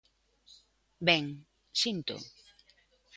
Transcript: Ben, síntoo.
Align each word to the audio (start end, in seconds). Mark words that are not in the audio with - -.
Ben, 1.07 1.25
síntoo. 1.81 2.21